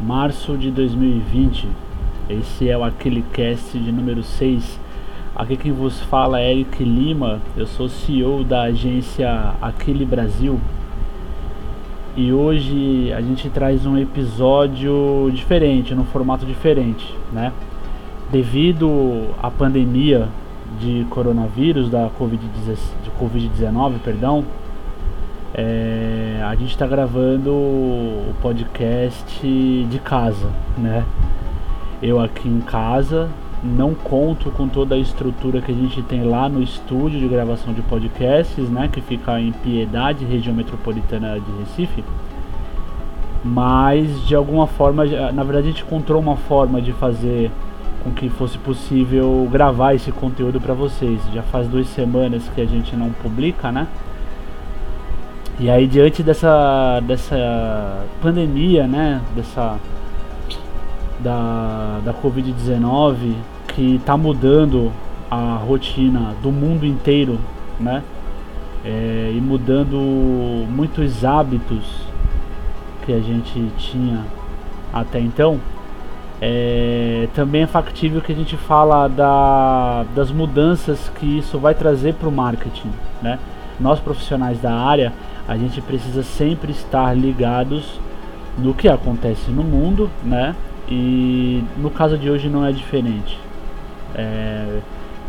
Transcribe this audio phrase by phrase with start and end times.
[0.00, 1.68] março de 2020.
[2.28, 4.78] Esse é o Aquele Cast de número 6.
[5.34, 10.60] Aqui quem vos fala é Eric Lima, eu sou CEO da agência Aquele Brasil.
[12.16, 17.52] E hoje a gente traz um episódio diferente, num formato diferente, né?
[18.30, 20.28] Devido à pandemia
[20.80, 24.44] de coronavírus, da Covid-19, perdão,
[25.58, 31.02] é, a gente está gravando o podcast de casa, né?
[32.02, 33.30] Eu aqui em casa,
[33.64, 37.72] não conto com toda a estrutura que a gente tem lá no estúdio de gravação
[37.72, 38.90] de podcasts, né?
[38.92, 42.04] Que fica em Piedade, região metropolitana de Recife.
[43.42, 47.50] Mas de alguma forma, na verdade a gente encontrou uma forma de fazer
[48.04, 51.18] com que fosse possível gravar esse conteúdo para vocês.
[51.32, 53.86] Já faz duas semanas que a gente não publica, né?
[55.58, 59.78] E aí diante dessa dessa pandemia, né, dessa
[61.18, 63.34] da, da Covid-19
[63.68, 64.92] que está mudando
[65.30, 67.38] a rotina do mundo inteiro,
[67.80, 68.02] né?
[68.84, 69.96] É, e mudando
[70.68, 72.06] muitos hábitos
[73.04, 74.24] que a gente tinha
[74.92, 75.58] até então.
[76.40, 82.14] É, também é factível que a gente fala da, das mudanças que isso vai trazer
[82.14, 82.90] para o marketing,
[83.22, 83.38] né?
[83.80, 85.12] Nós profissionais da área
[85.48, 88.00] a gente precisa sempre estar ligados
[88.58, 90.54] no que acontece no mundo, né?
[90.88, 93.38] E no caso de hoje não é diferente.
[94.14, 94.80] É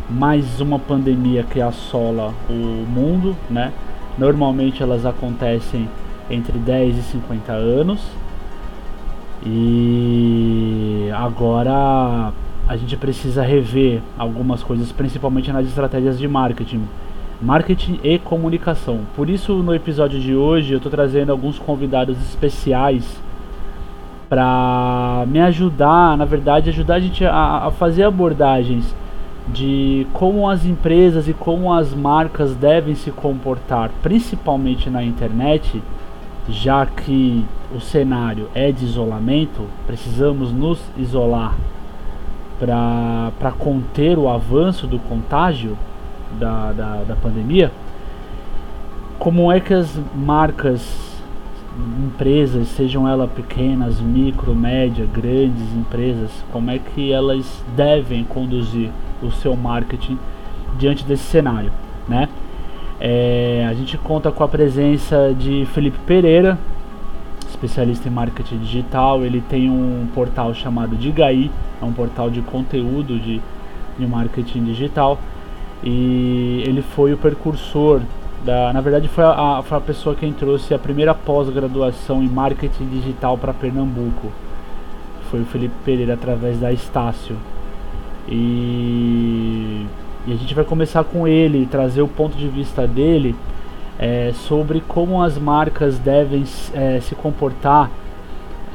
[0.09, 3.73] mais uma pandemia que assola o mundo, né?
[4.17, 5.89] Normalmente elas acontecem
[6.29, 7.99] entre 10 e 50 anos.
[9.45, 12.31] E agora
[12.67, 16.83] a gente precisa rever algumas coisas, principalmente nas estratégias de marketing
[17.41, 19.01] marketing e comunicação.
[19.15, 23.21] Por isso, no episódio de hoje, eu estou trazendo alguns convidados especiais
[24.27, 28.93] para me ajudar, na verdade, ajudar a gente a, a, fazer abordagens
[29.47, 35.81] de como as empresas e como as marcas devem se comportar, principalmente na internet,
[36.49, 41.55] já que o cenário é de isolamento, precisamos nos isolar
[42.59, 45.77] para conter o avanço do contágio
[46.39, 47.71] da, da, da pandemia,
[49.19, 50.81] como é que as marcas,
[52.05, 58.89] empresas, sejam elas pequenas, micro, média, grandes empresas, como é que elas devem conduzir
[59.21, 60.17] o seu marketing
[60.77, 61.71] diante desse cenário,
[62.07, 62.29] né?
[62.99, 66.57] É, a gente conta com a presença de Felipe Pereira,
[67.47, 69.23] especialista em marketing digital.
[69.23, 71.51] Ele tem um portal chamado Digaí,
[71.81, 73.39] é um portal de conteúdo de,
[73.99, 75.19] de marketing digital
[75.83, 78.01] e ele foi o precursor
[78.43, 82.87] da, na verdade foi a, foi a pessoa quem trouxe a primeira pós-graduação em marketing
[82.87, 84.31] digital para Pernambuco.
[85.29, 87.35] Foi o Felipe Pereira através da Estácio.
[88.27, 89.85] E,
[90.25, 93.35] e, a gente vai começar com ele, trazer o ponto de vista dele
[93.99, 97.89] é, sobre como as marcas devem é, se comportar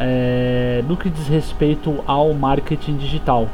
[0.01, 3.49] é, no que diz respeito ao marketing digital.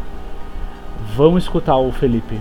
[1.16, 2.41] Vamos escutar o Felipe.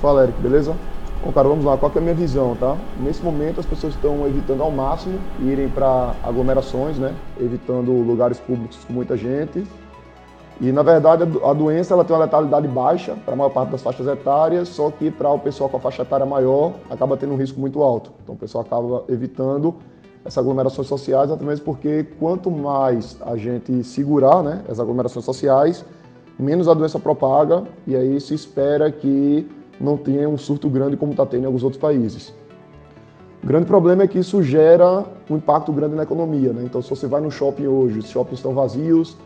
[0.00, 0.76] Fala, Eric, beleza?
[1.24, 1.76] Bom, cara, vamos lá.
[1.78, 2.76] Qual é a minha visão, tá?
[3.00, 7.14] Nesse momento, as pessoas estão evitando ao máximo irem para aglomerações, né?
[7.40, 9.66] Evitando lugares públicos com muita gente.
[10.60, 13.82] E, na verdade, a doença ela tem uma letalidade baixa para a maior parte das
[13.82, 17.36] faixas etárias, só que para o pessoal com a faixa etária maior, acaba tendo um
[17.36, 18.12] risco muito alto.
[18.22, 19.74] Então, o pessoal acaba evitando
[20.24, 25.84] essas aglomerações sociais, até mesmo porque quanto mais a gente segurar né, as aglomerações sociais,
[26.38, 29.46] menos a doença propaga, e aí se espera que
[29.80, 32.34] não tenha um surto grande como está tendo em alguns outros países.
[33.42, 36.52] O grande problema é que isso gera um impacto grande na economia.
[36.52, 36.62] Né?
[36.64, 39.16] Então, se você vai no shopping hoje, os shoppings estão vazios,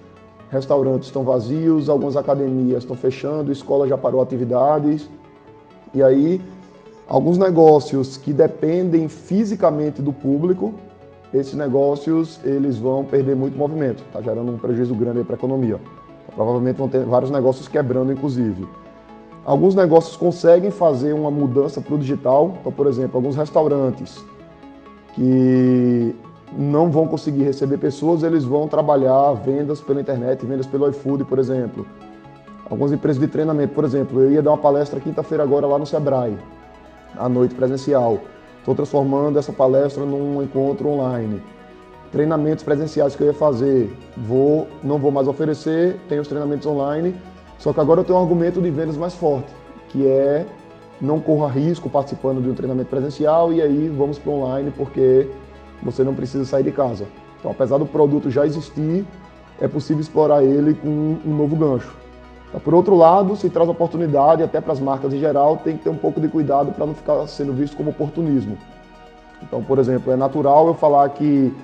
[0.50, 5.08] restaurantes estão vazios, algumas academias estão fechando, escola já parou atividades.
[5.94, 6.40] E aí,
[7.08, 10.74] alguns negócios que dependem fisicamente do público,
[11.32, 15.80] esses negócios eles vão perder muito movimento, está gerando um prejuízo grande para a economia.
[16.34, 18.68] Provavelmente vão ter vários negócios quebrando, inclusive.
[19.44, 24.22] Alguns negócios conseguem fazer uma mudança para o digital, então, por exemplo, alguns restaurantes
[25.14, 26.14] que
[26.56, 31.38] não vão conseguir receber pessoas, eles vão trabalhar vendas pela internet, vendas pelo iFood, por
[31.38, 31.86] exemplo.
[32.68, 35.86] Algumas empresas de treinamento, por exemplo, eu ia dar uma palestra quinta-feira agora lá no
[35.86, 36.36] Sebrae,
[37.16, 38.18] à noite presencial.
[38.58, 41.42] Estou transformando essa palestra num encontro online.
[42.12, 47.14] Treinamentos presenciais que eu ia fazer, vou, não vou mais oferecer, tenho os treinamentos online
[47.60, 49.52] só que agora eu tenho um argumento de vendas mais forte,
[49.90, 50.46] que é
[50.98, 55.28] não corra risco participando de um treinamento presencial e aí vamos para online porque
[55.82, 57.06] você não precisa sair de casa.
[57.38, 59.06] Então, apesar do produto já existir,
[59.60, 61.94] é possível explorar ele com um novo gancho.
[62.50, 65.84] Tá, por outro lado, se traz oportunidade, até para as marcas em geral, tem que
[65.84, 68.56] ter um pouco de cuidado para não ficar sendo visto como oportunismo.
[69.42, 71.54] Então, por exemplo, é natural eu falar que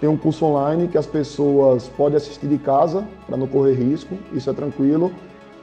[0.00, 4.16] tem um curso online que as pessoas podem assistir de casa para não correr risco,
[4.32, 5.12] isso é tranquilo.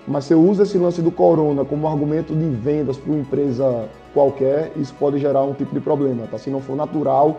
[0.10, 3.88] Mas se eu uso esse lance do corona como argumento de vendas para uma empresa
[4.12, 6.36] qualquer, isso pode gerar um tipo de problema, tá?
[6.40, 7.38] Se não for natural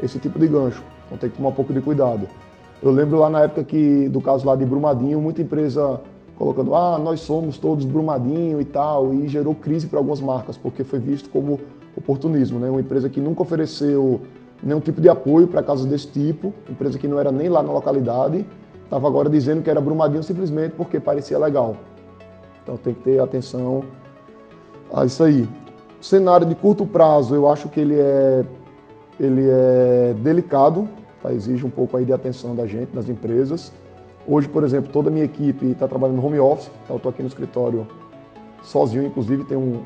[0.00, 0.84] esse tipo de gancho.
[1.06, 2.28] Então tem que tomar um pouco de cuidado.
[2.80, 6.00] Eu lembro lá na época que do caso lá de Brumadinho, muita empresa
[6.36, 10.84] colocando, ah, nós somos todos Brumadinho e tal, e gerou crise para algumas marcas, porque
[10.84, 11.58] foi visto como
[11.96, 12.70] oportunismo, né?
[12.70, 14.20] Uma empresa que nunca ofereceu
[14.62, 17.72] nenhum tipo de apoio para casos desse tipo, empresa que não era nem lá na
[17.72, 18.46] localidade,
[18.84, 21.76] estava agora dizendo que era Brumadinho simplesmente porque parecia legal.
[22.62, 23.84] Então tem que ter atenção
[24.92, 25.48] a isso aí.
[26.00, 28.44] O cenário de curto prazo, eu acho que ele é,
[29.18, 30.88] ele é delicado,
[31.22, 31.32] tá?
[31.32, 33.72] exige um pouco aí de atenção da gente, das empresas.
[34.26, 36.94] Hoje, por exemplo, toda a minha equipe está trabalhando no home office, tá?
[36.94, 37.86] eu estou aqui no escritório
[38.62, 39.80] sozinho, inclusive tem um,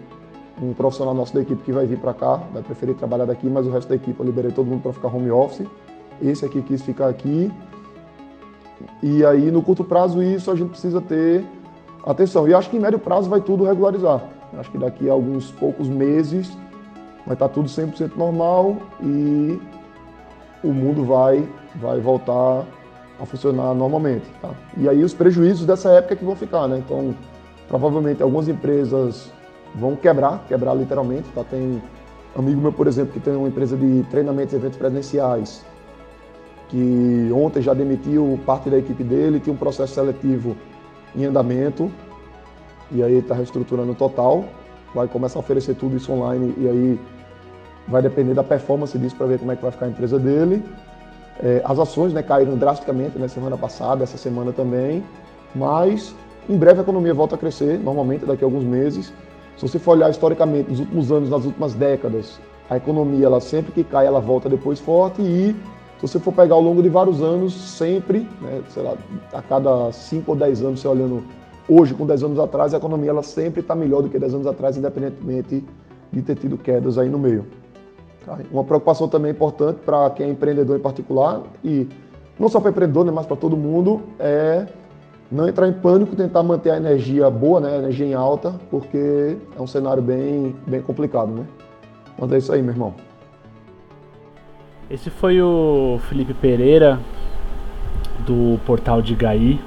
[0.63, 3.67] um profissional nosso da equipe que vai vir para cá, vai preferir trabalhar daqui, mas
[3.67, 5.67] o resto da equipe eu liberei todo mundo para ficar home office.
[6.21, 7.51] Esse aqui quis ficar aqui.
[9.03, 11.45] E aí, no curto prazo, isso a gente precisa ter
[12.07, 12.49] atenção.
[12.49, 14.23] E acho que em médio prazo vai tudo regularizar.
[14.57, 16.57] Acho que daqui a alguns poucos meses
[17.27, 19.61] vai estar tá tudo 100% normal e
[20.63, 22.65] o mundo vai, vai voltar
[23.21, 24.27] a funcionar normalmente.
[24.41, 24.51] Tá?
[24.77, 26.79] E aí os prejuízos dessa época é que vão ficar, né?
[26.79, 27.15] Então,
[27.69, 29.31] provavelmente algumas empresas
[29.75, 31.29] vão quebrar, quebrar literalmente.
[31.35, 31.43] Tá?
[31.45, 31.83] Tem
[32.37, 35.65] amigo meu, por exemplo, que tem uma empresa de treinamentos e eventos presenciais,
[36.69, 40.57] que ontem já demitiu parte da equipe dele, tinha um processo seletivo
[41.15, 41.91] em andamento,
[42.91, 44.45] e aí está reestruturando total,
[44.95, 47.01] vai começar a oferecer tudo isso online, e aí
[47.89, 50.63] vai depender da performance disso para ver como é que vai ficar a empresa dele.
[51.41, 55.05] É, as ações né, caíram drasticamente na né, semana passada, essa semana também,
[55.55, 56.15] mas
[56.49, 59.13] em breve a economia volta a crescer, normalmente daqui a alguns meses.
[59.57, 62.39] Se você for olhar historicamente, nos últimos anos, nas últimas décadas,
[62.69, 65.57] a economia, ela sempre que cai, ela volta depois forte e
[65.97, 68.95] se você for pegar ao longo de vários anos, sempre, né, sei lá,
[69.33, 71.23] a cada 5 ou 10 anos, você olhando
[71.69, 74.47] hoje com 10 anos atrás, a economia ela sempre está melhor do que 10 anos
[74.47, 75.65] atrás, independentemente
[76.13, 77.47] de ter tido quedas aí no meio.
[78.25, 78.39] Tá?
[78.53, 81.89] Uma preocupação também importante para quem é empreendedor em particular, e
[82.39, 84.67] não só para empreendedor, né, mas para todo mundo, é
[85.33, 89.37] não entrar em pânico, tentar manter a energia boa, né, a energia em alta, porque
[89.59, 91.33] é um cenário bem, bem complicado.
[91.33, 91.47] Né?
[92.19, 92.95] Mas é isso aí, meu irmão.
[94.89, 97.01] Esse foi o Felipe Pereira,
[98.25, 99.59] do portal de Gai.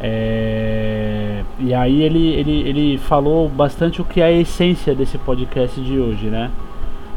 [0.00, 1.42] É...
[1.58, 5.98] E aí ele, ele, ele falou bastante o que é a essência desse podcast de
[5.98, 6.50] hoje, né?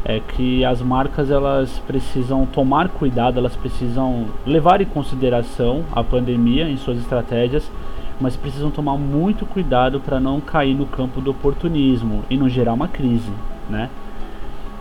[0.04, 6.68] É que as marcas elas precisam tomar cuidado, elas precisam levar em consideração a pandemia
[6.68, 7.70] em suas estratégias,
[8.20, 12.74] mas precisam tomar muito cuidado para não cair no campo do oportunismo e não gerar
[12.74, 13.32] uma crise,
[13.70, 13.88] né?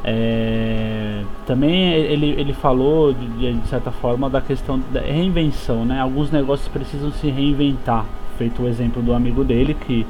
[0.04, 6.00] É, também ele, ele falou de, de, certa forma da questão da reinvenção, né?
[6.00, 8.06] Alguns negócios precisam se reinventar.
[8.38, 10.06] Feito o exemplo do amigo dele que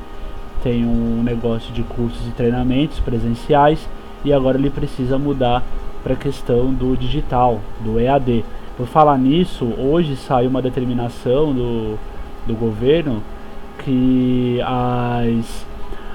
[0.62, 3.88] tem um negócio de cursos e treinamentos presenciais
[4.24, 5.63] e agora ele precisa mudar
[6.03, 8.46] para a questão do digital, do EAD.
[8.77, 11.98] Por falar nisso, hoje saiu uma determinação do,
[12.46, 13.22] do governo
[13.84, 15.65] que as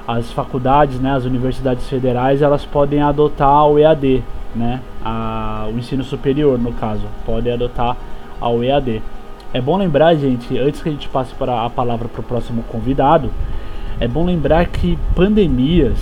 [0.06, 4.22] as faculdades, né, as universidades federais, elas podem adotar o EAD,
[4.54, 7.96] né, a, o ensino superior no caso, podem adotar
[8.40, 9.02] ao EAD.
[9.52, 12.62] É bom lembrar, gente, antes que a gente passe para a palavra para o próximo
[12.64, 13.30] convidado,
[14.00, 15.98] é bom lembrar que pandemias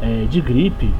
[0.00, 0.92] é, de gripe,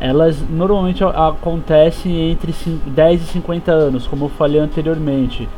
[0.00, 2.52] elas normalmente acontecem entre
[2.86, 5.48] 10 e 50 anos, como eu falei anteriormente.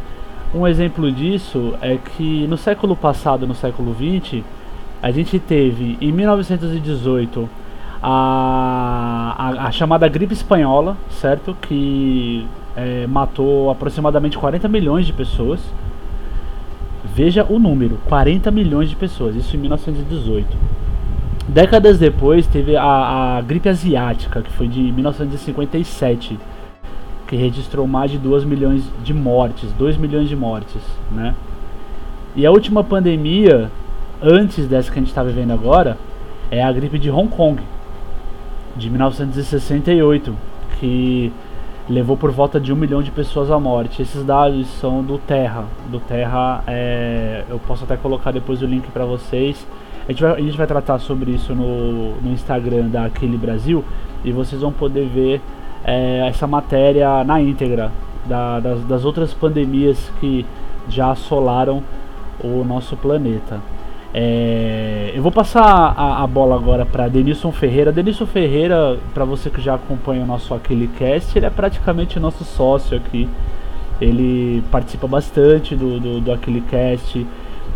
[0.54, 4.44] Um exemplo disso é que no século passado, no século 20,
[5.02, 7.48] a gente teve em 1918
[8.02, 11.56] a, a, a chamada gripe espanhola, certo?
[11.60, 15.60] Que é, matou aproximadamente 40 milhões de pessoas.
[17.04, 20.56] Veja o número, 40 milhões de pessoas, isso em 1918.
[21.48, 26.38] Décadas depois teve a, a gripe asiática, que foi de 1957,
[27.26, 31.34] que registrou mais de 2 milhões de mortes, 2 milhões de mortes, né?
[32.34, 33.70] E a última pandemia
[34.22, 35.96] antes dessa que a gente está vivendo agora,
[36.50, 37.62] é a gripe de Hong Kong,
[38.76, 40.34] de 1968,
[40.78, 41.32] que
[41.88, 44.02] levou por volta de um milhão de pessoas à morte.
[44.02, 45.64] Esses dados são do Terra.
[45.90, 49.66] Do Terra, é, eu posso até colocar depois o link para vocês.
[50.08, 53.84] A gente, vai, a gente vai tratar sobre isso no, no Instagram da Aquele Brasil
[54.24, 55.40] e vocês vão poder ver
[55.84, 57.90] é, essa matéria na íntegra
[58.24, 60.44] da, das, das outras pandemias que
[60.88, 61.82] já assolaram
[62.42, 63.60] o nosso planeta.
[64.18, 67.92] É, eu vou passar a, a bola agora para Denilson Ferreira.
[67.92, 72.96] Denilson Ferreira, para você que já acompanha o nosso Aquilecast, ele é praticamente nosso sócio
[72.96, 73.28] aqui.
[74.00, 77.26] Ele participa bastante do, do, do Aquilecast.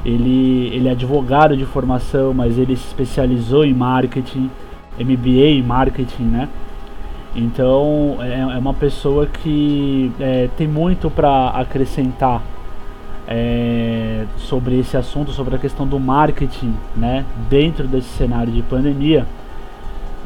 [0.03, 4.51] Ele, ele é advogado de formação, mas ele se especializou em marketing,
[4.99, 6.49] MBA em marketing, né?
[7.37, 12.41] Então é, é uma pessoa que é, tem muito para acrescentar
[13.31, 19.25] é, sobre esse assunto, sobre a questão do marketing, né, dentro desse cenário de pandemia.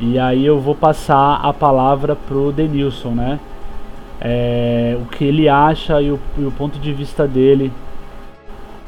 [0.01, 3.39] E aí eu vou passar a palavra pro Denilson, né,
[4.21, 7.71] é, o que ele acha e o, e o, ponto de vista dele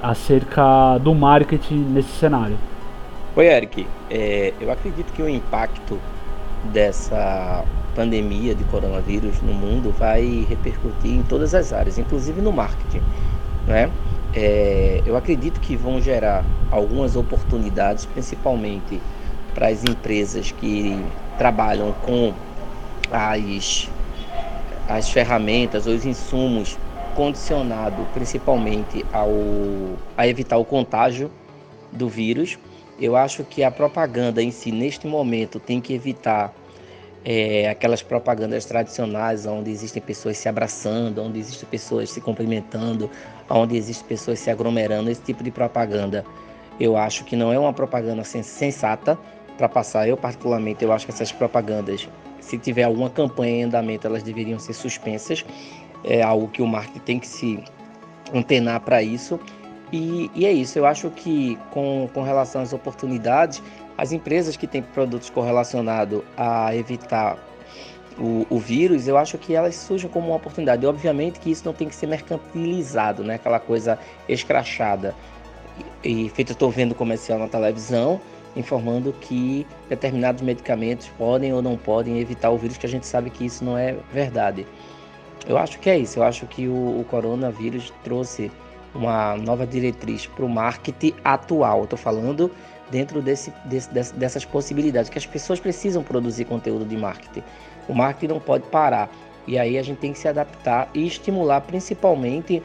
[0.02, 2.56] acerca do marketing nesse cenário.
[3.36, 3.86] Oi, Eric.
[4.10, 6.00] É, eu acredito que o impacto
[6.72, 13.02] dessa pandemia de coronavírus no mundo vai repercutir em todas as áreas, inclusive no marketing
[13.66, 13.90] né?
[14.38, 19.00] É, eu acredito que vão gerar algumas oportunidades, principalmente
[19.54, 20.94] para as empresas que
[21.38, 22.34] trabalham com
[23.10, 23.88] as,
[24.86, 26.78] as ferramentas ou os insumos
[27.14, 29.30] condicionado principalmente ao,
[30.18, 31.30] a evitar o contágio
[31.90, 32.58] do vírus.
[33.00, 36.54] Eu acho que a propaganda em si, neste momento, tem que evitar
[37.26, 43.10] é, aquelas propagandas tradicionais onde existem pessoas se abraçando, onde existem pessoas se cumprimentando,
[43.50, 46.24] onde existem pessoas se aglomerando, esse tipo de propaganda
[46.78, 49.18] eu acho que não é uma propaganda sensata
[49.56, 50.08] para passar.
[50.08, 52.08] Eu particularmente eu acho que essas propagandas,
[52.40, 55.44] se tiver alguma campanha em andamento, elas deveriam ser suspensas.
[56.04, 57.62] É algo que o marketing tem que se
[58.34, 59.40] antenar para isso.
[59.92, 63.62] E, e, é isso, eu acho que com, com relação às oportunidades,
[63.96, 67.38] as empresas que têm produtos correlacionados a evitar
[68.18, 70.84] o, o, vírus, eu acho que elas surgem como uma oportunidade.
[70.84, 73.34] E, obviamente que isso não tem que ser mercantilizado, né?
[73.34, 73.98] aquela coisa
[74.28, 75.14] escrachada.
[76.02, 78.20] E, e feito, estou vendo comercial na televisão
[78.56, 83.28] informando que determinados medicamentos podem ou não podem evitar o vírus, que a gente sabe
[83.28, 84.66] que isso não é verdade.
[85.46, 86.18] Eu acho que é isso.
[86.18, 88.50] Eu acho que o, o coronavírus trouxe
[88.94, 91.84] uma nova diretriz para o marketing atual.
[91.84, 92.50] Estou falando
[92.90, 97.42] dentro desse, desse, dessas possibilidades, que as pessoas precisam produzir conteúdo de marketing.
[97.88, 99.10] O marketing não pode parar.
[99.46, 102.62] E aí a gente tem que se adaptar e estimular principalmente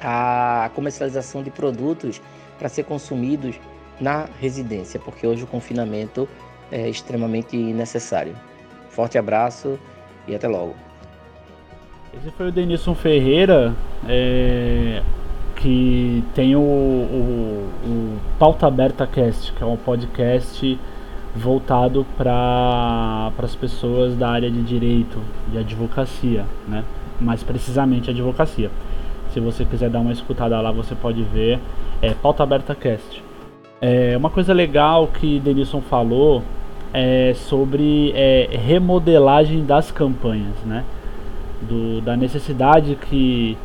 [0.00, 2.20] a comercialização de produtos
[2.58, 3.56] para ser consumidos
[4.00, 6.28] na residência, porque hoje o confinamento
[6.70, 8.34] é extremamente necessário.
[8.90, 9.78] Forte abraço
[10.26, 10.74] e até logo.
[12.16, 13.74] Esse foi o Denilson Ferreira.
[14.08, 15.02] É
[15.56, 20.78] que tem o, o, o Pauta Aberta Cast, que é um podcast
[21.34, 25.20] voltado para as pessoas da área de direito,
[25.50, 26.84] de advocacia, né?
[27.20, 28.70] mais precisamente advocacia.
[29.30, 31.58] Se você quiser dar uma escutada lá, você pode ver.
[32.00, 33.22] É Pauta Aberta Cast.
[33.80, 36.42] É, uma coisa legal que Denilson falou
[36.92, 40.84] é sobre é, remodelagem das campanhas, né?
[41.62, 43.56] Do, da necessidade que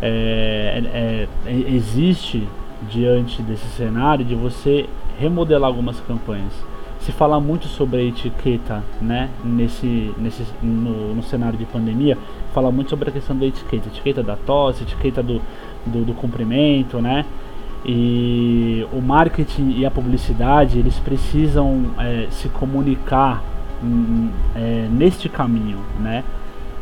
[0.00, 2.46] é, é, é, existe
[2.90, 4.86] diante desse cenário de você
[5.18, 6.52] remodelar algumas campanhas.
[7.00, 9.28] Se fala muito sobre a etiqueta, né?
[9.44, 12.16] Nesse, nesse no, no, cenário de pandemia,
[12.54, 15.40] fala muito sobre a questão da etiqueta, etiqueta da tosse, etiqueta do,
[15.84, 17.26] do, do cumprimento, né?
[17.84, 23.42] E o marketing e a publicidade eles precisam é, se comunicar
[23.82, 26.24] hum, é, neste caminho, né?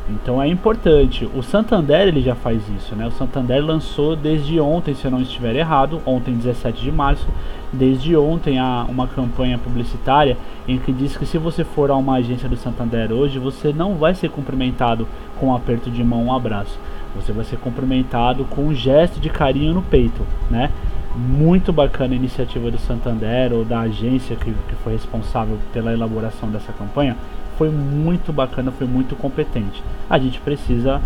[0.09, 1.28] Então é importante.
[1.35, 3.06] O Santander ele já faz isso, né?
[3.06, 7.26] O Santander lançou desde ontem, se eu não estiver errado, ontem 17 de março,
[7.73, 12.16] desde ontem há uma campanha publicitária em que diz que se você for a uma
[12.16, 15.06] agência do Santander hoje, você não vai ser cumprimentado
[15.38, 16.78] com um aperto de mão, um abraço.
[17.14, 20.71] Você vai ser cumprimentado com um gesto de carinho no peito, né?
[21.14, 26.49] Muito bacana a iniciativa do Santander ou da agência que, que foi responsável pela elaboração
[26.49, 27.16] dessa campanha
[27.56, 29.82] foi muito bacana, foi muito competente.
[30.09, 31.00] A gente precisa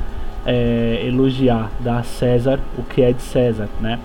[0.45, 3.99] é, elogiar, dar a César o que é de César, né?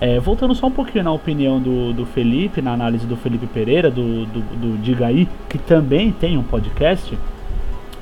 [0.00, 3.90] É, voltando só um pouquinho na opinião do, do Felipe, na análise do Felipe Pereira,
[3.90, 7.18] do, do, do Digaí, que também tem um podcast,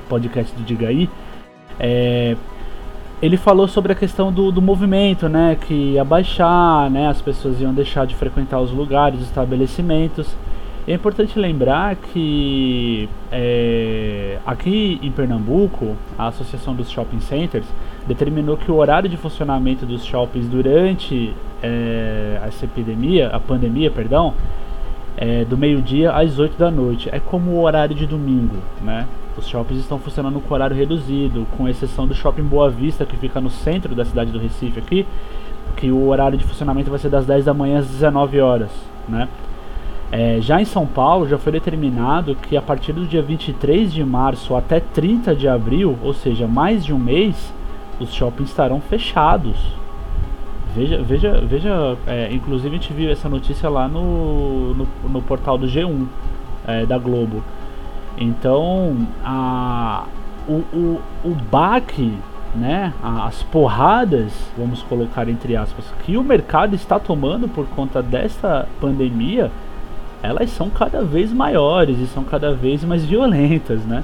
[0.07, 1.09] podcast do Digaí,
[1.79, 2.35] é,
[3.21, 7.59] ele falou sobre a questão do, do movimento, né, que ia baixar, né, as pessoas
[7.59, 10.35] iam deixar de frequentar os lugares, os estabelecimentos,
[10.87, 17.65] é importante lembrar que é, aqui em Pernambuco, a Associação dos Shopping Centers
[18.07, 24.33] determinou que o horário de funcionamento dos shoppings durante é, essa epidemia, a pandemia, perdão,
[25.17, 27.09] é do meio-dia às 8 da noite.
[27.11, 29.05] É como o horário de domingo, né?
[29.35, 33.41] Os shoppings estão funcionando com horário reduzido, com exceção do shopping Boa Vista, que fica
[33.41, 35.05] no centro da cidade do Recife aqui,
[35.75, 38.69] que o horário de funcionamento vai ser das 10 da manhã às 19 horas,
[39.09, 39.27] né?
[40.11, 44.03] É, já em São Paulo já foi determinado que a partir do dia 23 de
[44.05, 47.53] março até 30 de abril, ou seja, mais de um mês,
[47.99, 49.57] os shoppings estarão fechados.
[50.73, 55.57] Veja, veja, veja é, inclusive a gente viu essa notícia lá no, no, no portal
[55.57, 56.05] do G1
[56.65, 57.43] é, da Globo.
[58.17, 60.05] Então, a,
[60.47, 62.17] o, o, o baque,
[62.55, 68.67] né, as porradas, vamos colocar entre aspas, que o mercado está tomando por conta desta
[68.79, 69.51] pandemia
[70.21, 74.03] elas são cada vez maiores e são cada vez mais violentas, né?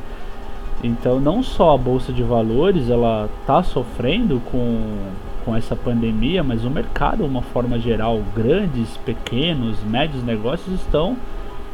[0.83, 4.97] Então não só a bolsa de valores ela está sofrendo com,
[5.45, 11.15] com essa pandemia, mas o mercado, de uma forma geral, grandes, pequenos, médios negócios estão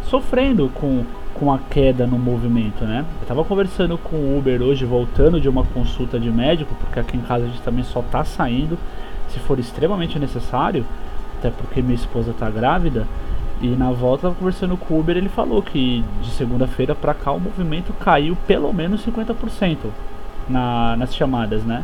[0.04, 1.04] sofrendo com,
[1.34, 3.04] com a queda no movimento, né?
[3.18, 7.18] Eu estava conversando com o Uber hoje, voltando de uma consulta de médico, porque aqui
[7.18, 8.78] em casa a gente também só está saindo
[9.30, 10.86] se for extremamente necessário,
[11.38, 13.08] até porque minha esposa está grávida.
[13.62, 17.40] E na volta, conversando com o Uber, ele falou que de segunda-feira para cá o
[17.40, 19.78] movimento caiu pelo menos 50%
[20.48, 21.84] na, nas chamadas, né?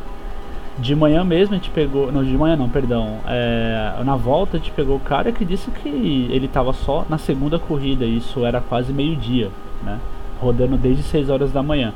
[0.80, 2.12] De manhã mesmo a gente pegou.
[2.12, 3.18] Não, de manhã não, perdão.
[3.28, 7.18] É, na volta a gente pegou o cara que disse que ele tava só na
[7.18, 9.50] segunda corrida, isso era quase meio-dia,
[9.84, 10.00] né?
[10.40, 11.94] Rodando desde 6 horas da manhã.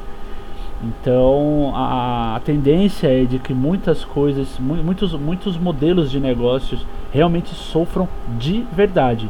[0.84, 7.50] Então a, a, tendência é de que muitas coisas, muitos, muitos modelos de negócios realmente
[7.56, 8.08] sofram
[8.38, 9.30] de verdade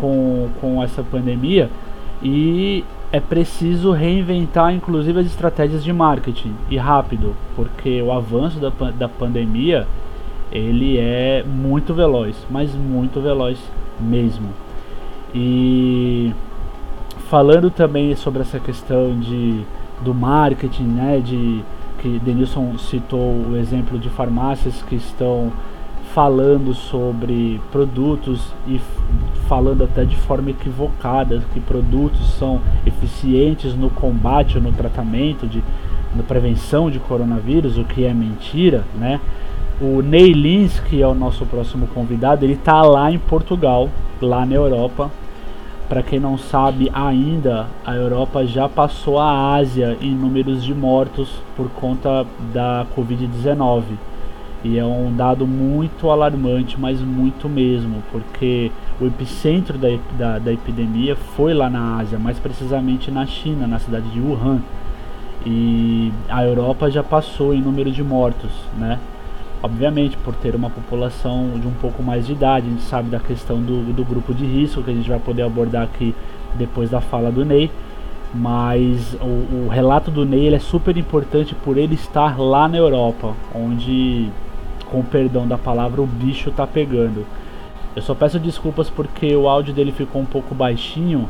[0.00, 1.70] com, com essa pandemia
[2.22, 8.70] e é preciso reinventar inclusive as estratégias de marketing e rápido, porque o avanço da,
[8.90, 9.86] da pandemia
[10.50, 13.58] ele é muito veloz, mas muito veloz
[14.00, 14.48] mesmo.
[15.34, 16.32] E
[17.28, 19.64] falando também sobre essa questão de
[20.02, 21.62] do marketing, né, de
[21.98, 25.52] que Denilson citou o exemplo de farmácias que estão
[26.14, 28.80] falando sobre produtos e
[29.48, 35.62] falando até de forma equivocada que produtos são eficientes no combate ou no tratamento de
[36.14, 39.20] na prevenção de coronavírus, o que é mentira, né?
[39.80, 43.88] O Ney Lins, que é o nosso próximo convidado, ele está lá em Portugal,
[44.20, 45.10] lá na Europa.
[45.88, 51.42] Para quem não sabe ainda, a Europa já passou a Ásia em números de mortos
[51.56, 53.82] por conta da Covid-19.
[54.64, 60.52] E é um dado muito alarmante, mas muito mesmo, porque o epicentro da, da, da,
[60.52, 64.60] epidemia foi lá na Ásia, mais precisamente na China, na cidade de Wuhan.
[65.46, 68.98] E a Europa já passou em número de mortos, né?
[69.62, 73.18] Obviamente, por ter uma população de um pouco mais de idade, a gente sabe da
[73.18, 76.14] questão do, do grupo de risco, que a gente vai poder abordar aqui
[76.54, 77.70] depois da fala do Ney.
[78.34, 83.34] Mas o, o relato do Ney é super importante por ele estar lá na Europa,
[83.54, 84.30] onde
[84.90, 87.24] com o perdão da palavra, o bicho tá pegando.
[87.98, 91.28] Eu só peço desculpas porque o áudio dele ficou um pouco baixinho.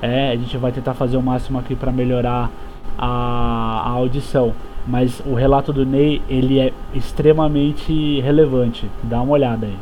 [0.00, 2.50] É, a gente vai tentar fazer o máximo aqui para melhorar
[2.96, 4.54] a, a, audição.
[4.86, 8.90] Mas o relato do Ney, ele é extremamente relevante.
[9.02, 9.78] Dá uma olhada aí.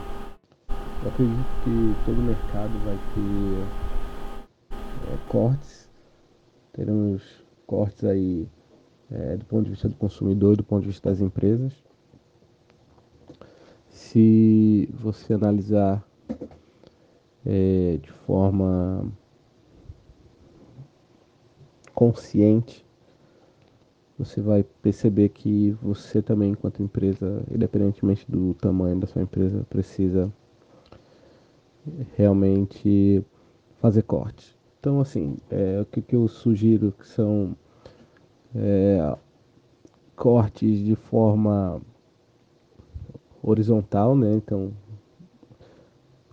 [1.04, 5.88] Eu acredito que todo mercado vai ter é, cortes.
[6.72, 7.22] Teremos
[7.64, 8.48] cortes aí
[9.08, 11.72] é, do ponto de vista do consumidor do ponto de vista das empresas
[13.88, 16.04] se você analisar
[17.46, 19.12] é, de forma
[21.94, 22.84] consciente,
[24.18, 30.32] você vai perceber que você também, enquanto empresa, independentemente do tamanho da sua empresa, precisa
[32.16, 33.24] realmente
[33.80, 34.56] fazer cortes.
[34.78, 37.56] Então, assim, é, o que, que eu sugiro que são
[38.54, 39.16] é,
[40.14, 41.80] cortes de forma
[43.42, 44.32] horizontal, né?
[44.34, 44.72] Então,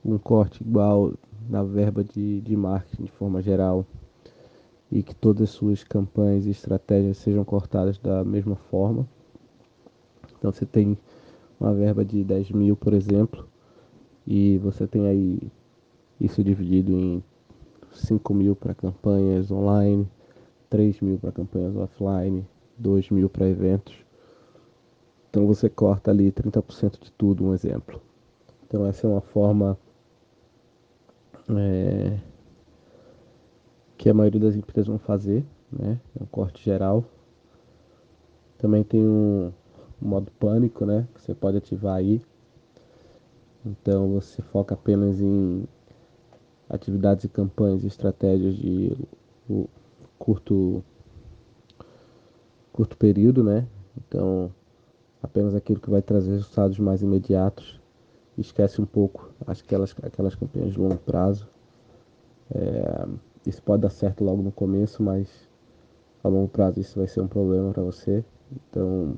[0.03, 1.13] um corte igual
[1.49, 3.85] na verba de, de marketing de forma geral
[4.91, 9.07] e que todas as suas campanhas e estratégias sejam cortadas da mesma forma.
[10.37, 10.97] Então, você tem
[11.59, 13.47] uma verba de 10 mil, por exemplo,
[14.27, 15.39] e você tem aí
[16.19, 17.23] isso dividido em
[17.91, 20.07] 5 mil para campanhas online,
[20.69, 22.45] 3 mil para campanhas offline,
[22.77, 23.95] 2 mil para eventos
[25.31, 28.01] então você corta ali 30% de tudo, um exemplo.
[28.67, 29.77] Então essa é uma forma
[31.49, 32.19] é,
[33.97, 35.99] que a maioria das empresas vão fazer, né?
[36.19, 37.03] É um corte geral.
[38.57, 39.51] Também tem um,
[40.01, 41.07] um modo pânico, né?
[41.13, 42.21] Que você pode ativar aí.
[43.65, 45.67] Então você foca apenas em
[46.69, 48.97] atividades e campanhas e estratégias de
[50.17, 50.83] curto
[52.71, 53.67] curto período, né?
[53.97, 54.51] Então
[55.21, 57.80] apenas aquilo que vai trazer resultados mais imediatos
[58.41, 61.47] esquece um pouco aquelas, aquelas campanhas de longo prazo.
[62.53, 63.07] É,
[63.45, 65.27] isso pode dar certo logo no começo, mas
[66.23, 68.23] a longo prazo isso vai ser um problema para você.
[68.51, 69.17] Então,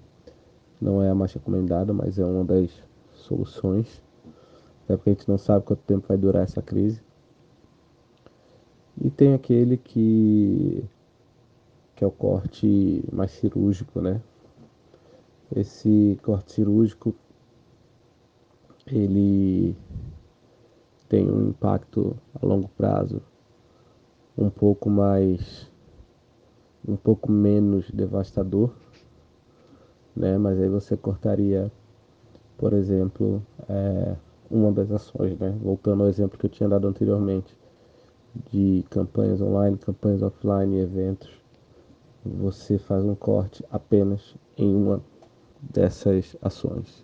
[0.80, 2.70] não é a mais recomendada, mas é uma das
[3.14, 4.02] soluções.
[4.84, 7.02] Até porque a gente não sabe quanto tempo vai durar essa crise.
[9.02, 10.84] E tem aquele que,
[11.96, 14.22] que é o corte mais cirúrgico, né?
[15.56, 17.16] Esse corte cirúrgico
[18.88, 19.76] ele
[21.08, 23.22] tem um impacto a longo prazo
[24.38, 25.72] um pouco mais
[26.88, 28.72] um pouco menos devastador,
[30.16, 30.38] né?
[30.38, 31.72] Mas aí você cortaria,
[32.58, 34.16] por exemplo, é,
[34.50, 35.58] uma das ações, né?
[35.62, 37.58] Voltando ao exemplo que eu tinha dado anteriormente
[38.52, 41.30] de campanhas online, campanhas offline, eventos,
[42.26, 45.02] você faz um corte apenas em uma
[45.62, 47.03] dessas ações.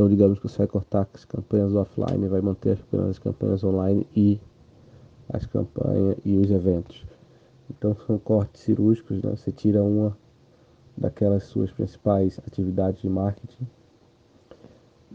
[0.00, 2.78] Então, digamos que você vai cortar as campanhas offline, vai manter
[3.10, 4.40] as campanhas online e
[5.28, 7.04] as campanhas e os eventos.
[7.68, 9.36] Então, são cortes cirúrgicos, né?
[9.36, 10.16] Você tira uma
[10.96, 13.66] daquelas suas principais atividades de marketing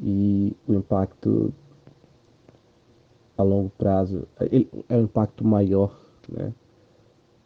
[0.03, 1.51] e o impacto
[3.35, 6.53] a longo prazo ele é um impacto maior, né?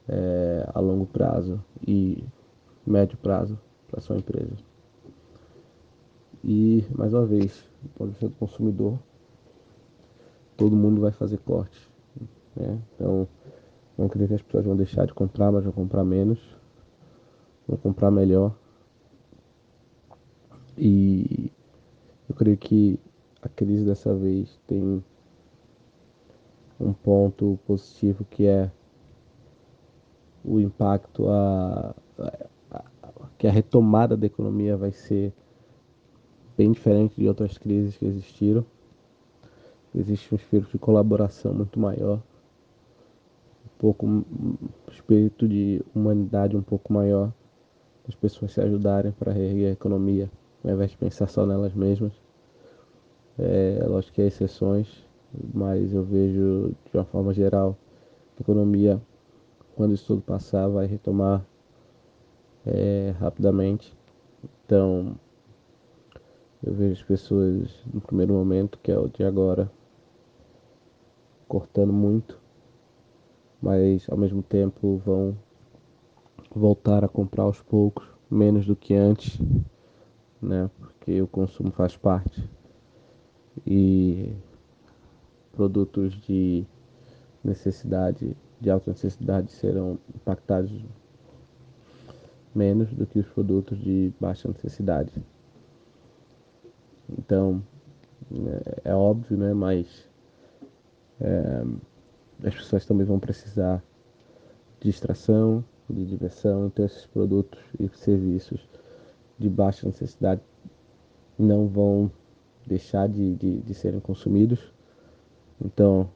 [0.09, 2.21] É, a longo prazo e
[2.85, 3.57] médio prazo
[3.89, 4.68] para sua empresa.
[6.43, 8.97] E mais uma vez, do ponto de vista do consumidor,
[10.55, 11.89] todo mundo vai fazer corte.
[12.55, 12.79] Né?
[12.95, 13.27] Então,
[13.97, 16.39] não acredito que as pessoas vão deixar de comprar, mas vão comprar menos,
[17.67, 18.55] vão comprar melhor.
[20.77, 21.51] E
[22.29, 22.99] eu creio que
[23.41, 25.03] a crise dessa vez tem
[26.79, 28.71] um ponto positivo que é
[30.43, 35.33] o impacto a, a, a, que a retomada da economia vai ser
[36.59, 38.65] bem diferente de outras crises que existiram.
[39.95, 44.25] Existe um espírito de colaboração muito maior, um pouco um
[44.91, 47.31] espírito de humanidade um pouco maior,
[48.05, 50.29] as pessoas se ajudarem para reerguer a economia,
[50.61, 52.11] ao invés de pensar só nelas mesmas.
[53.37, 55.07] É, lógico que há exceções,
[55.53, 57.77] mas eu vejo de uma forma geral
[58.37, 59.01] a economia,
[59.77, 61.41] quando isso tudo passar, vai retomar
[62.65, 63.97] é, rapidamente.
[64.65, 65.15] Então,
[66.61, 69.71] eu vejo as pessoas no primeiro momento, que é o de agora,
[71.47, 72.37] cortando muito,
[73.61, 75.37] mas ao mesmo tempo vão
[76.53, 79.39] voltar a comprar aos poucos, menos do que antes,
[80.41, 80.69] né?
[80.79, 82.47] Porque o consumo faz parte.
[83.65, 84.33] E
[85.53, 86.65] produtos de
[87.43, 90.71] necessidade, de alta necessidade serão impactados
[92.53, 95.11] menos do que os produtos de baixa necessidade.
[97.17, 97.61] Então,
[98.31, 99.53] é, é óbvio, né?
[99.53, 100.07] Mas
[101.19, 101.63] é,
[102.43, 103.83] as pessoas também vão precisar
[104.79, 108.67] de distração, de diversão, então esses produtos e serviços
[109.37, 110.41] de baixa necessidade
[111.37, 112.11] não vão
[112.65, 114.71] deixar de, de, de serem consumidos.
[115.59, 116.09] Então,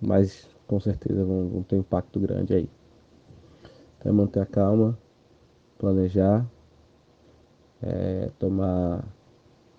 [0.00, 2.70] mas com certeza vão, vão ter um impacto grande aí.
[3.98, 4.96] Então, é manter a calma,
[5.78, 6.46] planejar
[7.82, 9.04] é, tomar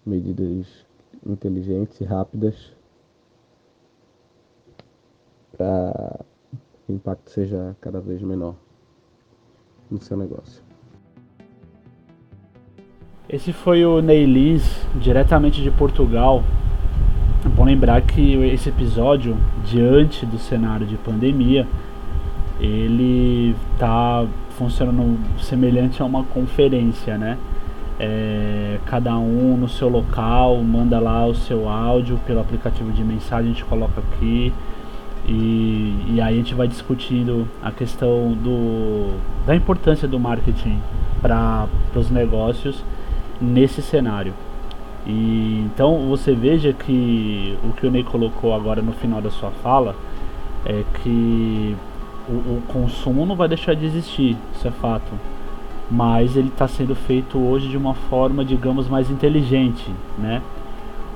[0.05, 0.85] medidas
[1.25, 2.73] inteligentes e rápidas
[5.55, 6.19] para
[6.87, 8.55] o impacto seja cada vez menor
[9.89, 10.63] no seu negócio.
[13.29, 16.43] Esse foi o Ney Lins, diretamente de Portugal.
[17.45, 21.65] É bom lembrar que esse episódio, diante do cenário de pandemia,
[22.59, 27.37] ele está funcionando semelhante a uma conferência, né?
[28.03, 33.51] É, cada um no seu local, manda lá o seu áudio pelo aplicativo de mensagem,
[33.51, 34.51] a gente coloca aqui
[35.27, 39.13] e, e aí a gente vai discutindo a questão do,
[39.45, 40.81] da importância do marketing
[41.21, 42.83] para os negócios
[43.39, 44.33] nesse cenário.
[45.05, 49.51] E, então você veja que o que o Ney colocou agora no final da sua
[49.51, 49.95] fala
[50.65, 51.75] é que
[52.27, 55.30] o, o consumo não vai deixar de existir, isso é fato
[55.91, 60.41] mas ele está sendo feito hoje de uma forma, digamos, mais inteligente, né?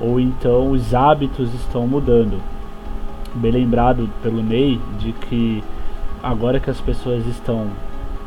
[0.01, 2.41] Ou então os hábitos estão mudando.
[3.33, 5.63] Bem lembrado pelo Ney de que
[6.21, 7.67] agora que as pessoas estão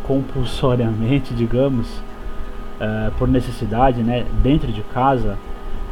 [0.05, 1.87] compulsoriamente, digamos,
[2.81, 5.37] uh, por necessidade, né, dentro de casa,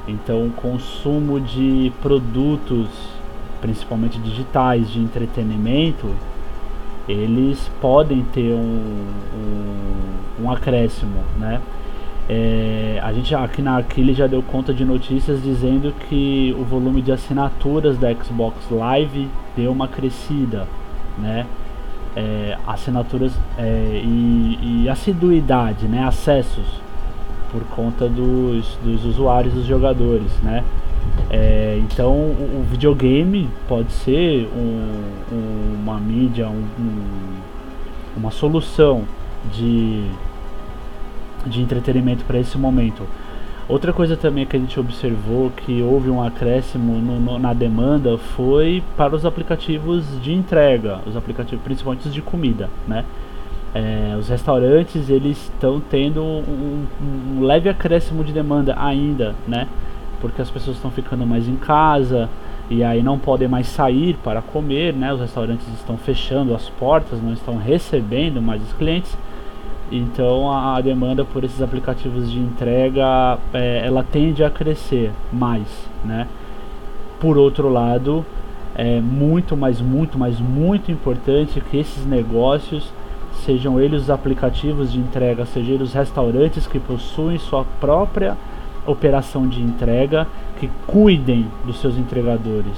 [0.08, 2.88] então o consumo de produtos,
[3.60, 6.08] principalmente digitais, de entretenimento,
[7.08, 11.60] eles podem ter um, um, um acréscimo, né?
[12.28, 17.00] É, a gente aqui na Aquile já deu conta de notícias dizendo que o volume
[17.00, 20.66] de assinaturas da Xbox Live deu uma crescida,
[21.16, 21.46] né?
[22.16, 26.04] É, assinaturas é, e, e, assiduidade, né?
[26.04, 26.80] Acessos
[27.52, 30.64] por conta dos, dos usuários, dos jogadores, né?
[31.30, 36.64] É, então o, videogame pode ser um, um, uma mídia, um,
[38.16, 39.04] uma solução
[39.52, 40.08] de
[41.46, 43.04] de entretenimento para esse momento.
[43.68, 48.16] Outra coisa também que a gente observou que houve um acréscimo no, no, na demanda
[48.16, 53.04] foi para os aplicativos de entrega, os aplicativos principalmente de comida, né?
[53.74, 59.66] É, os restaurantes eles estão tendo um, um, leve acréscimo de demanda ainda, né?
[60.20, 62.28] Porque as pessoas estão ficando mais em casa
[62.68, 65.12] e aí não podem mais sair para comer, né?
[65.12, 69.16] Os restaurantes estão fechando as portas, não estão recebendo mais os clientes
[69.90, 75.68] então a, demanda por esses aplicativos de entrega é, ela tende a crescer mais,
[76.04, 76.26] né?
[77.20, 78.24] Por outro lado,
[78.74, 82.92] é muito, mas muito, mas muito importante que esses negócios
[83.44, 88.36] sejam eles os aplicativos de entrega, sejam eles os restaurantes que possuem sua própria
[88.86, 90.26] operação de entrega,
[90.58, 92.76] que cuidem dos seus entregadores,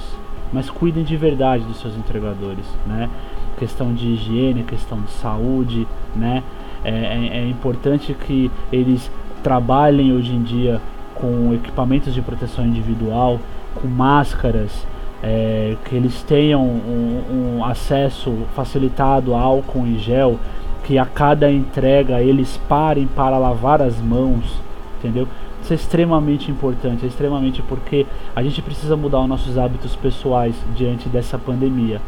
[0.51, 3.09] mas cuidem de verdade dos seus entregadores, né?
[3.57, 6.43] Questão de higiene, questão de saúde, né?
[6.83, 9.11] É, é, é importante que eles
[9.43, 10.81] trabalhem hoje em dia
[11.15, 13.39] com equipamentos de proteção individual,
[13.75, 14.85] com máscaras,
[15.21, 20.39] é, que eles tenham um, um, acesso facilitado a álcool em gel,
[20.85, 24.61] que a cada entrega eles parem para lavar as mãos,
[24.97, 25.27] entendeu?
[25.61, 30.55] Isso é extremamente importante, é extremamente porque a gente precisa mudar os nossos hábitos pessoais
[30.75, 32.01] diante dessa pandemia,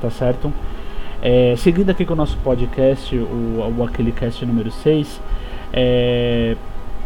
[0.00, 0.52] tá certo?
[1.22, 5.20] É, seguindo aqui com o nosso podcast, o, o aquele cast número 6,
[5.72, 6.56] é,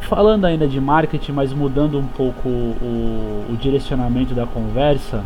[0.01, 5.25] falando ainda de marketing, mas mudando um pouco o, o direcionamento da conversa,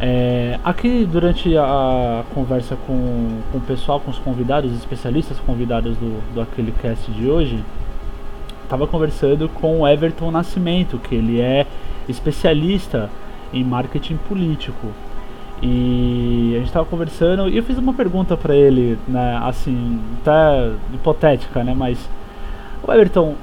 [0.00, 6.34] é, aqui durante a conversa com, com o pessoal, com os convidados, especialistas convidados do,
[6.34, 7.62] do aquele cast de hoje,
[8.74, 11.64] estava conversando com o Everton Nascimento, que ele é
[12.08, 13.08] especialista
[13.52, 14.88] em marketing político.
[15.62, 20.72] E a gente tava conversando e eu fiz uma pergunta para ele, né, assim, até
[20.92, 22.10] hipotética, né, mas
[22.82, 23.34] o Everton,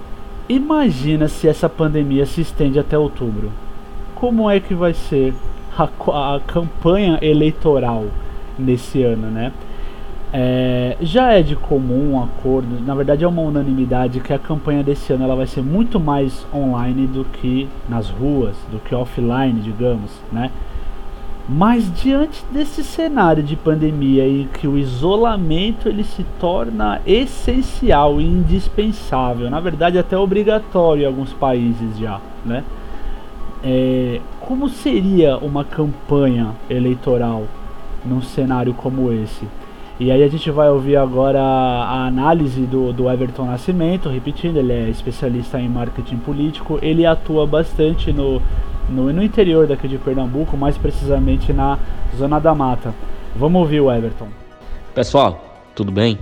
[0.50, 3.52] imagina se essa pandemia se estende até outubro.
[4.14, 5.34] Como é que vai ser
[5.78, 5.86] a,
[6.36, 8.06] a campanha eleitoral
[8.60, 9.52] nesse ano, né?
[10.34, 14.82] É, já é de comum um acordo, na verdade é uma unanimidade que a campanha
[14.82, 19.60] desse ano ela vai ser muito mais online do que nas ruas, do que offline,
[19.60, 20.50] digamos, né?
[21.50, 28.26] Mas diante desse cenário de pandemia e que o isolamento ele se torna essencial e
[28.26, 32.64] indispensável, na verdade até obrigatório em alguns países já, né?
[33.62, 37.44] É, como seria uma campanha eleitoral
[38.06, 39.46] num cenário como esse?
[40.02, 44.74] E aí a gente vai ouvir agora a análise do, do Everton Nascimento, repetindo, ele
[44.74, 48.42] é especialista em marketing político, ele atua bastante no
[48.90, 51.78] no, no interior daqui de Pernambuco, mais precisamente na
[52.18, 52.96] Zona da Mata.
[53.36, 54.28] Vamos ouvir o Everton.
[54.96, 55.40] Pessoal,
[55.76, 56.18] tudo bem?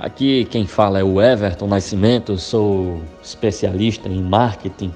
[0.00, 4.92] Aqui quem fala é o Everton Nascimento, sou especialista em marketing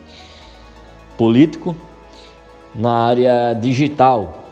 [1.17, 1.77] político
[2.75, 4.48] na área digital.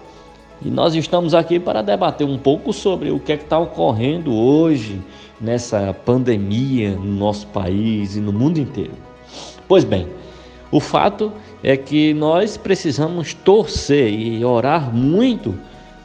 [0.62, 5.00] E nós estamos aqui para debater um pouco sobre o que é está ocorrendo hoje
[5.40, 8.94] nessa pandemia no nosso país e no mundo inteiro.
[9.68, 10.08] Pois bem,
[10.70, 15.54] o fato é que nós precisamos torcer e orar muito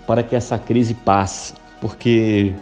[0.06, 2.54] para que essa crise passe, porque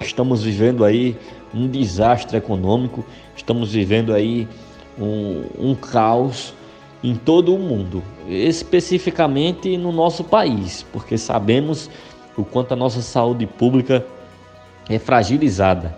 [0.00, 1.16] estamos vivendo aí
[1.52, 3.04] um desastre econômico,
[3.36, 4.46] estamos vivendo aí
[4.98, 6.54] um, um caos
[7.02, 11.90] em todo o mundo, especificamente no nosso país, porque sabemos
[12.36, 14.04] o quanto a nossa saúde pública
[14.88, 15.96] é fragilizada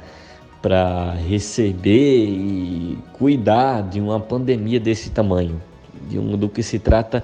[0.63, 5.61] para receber e cuidar de uma pandemia desse tamanho,
[6.09, 7.23] de um, do que se trata